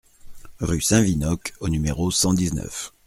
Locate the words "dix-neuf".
2.33-2.91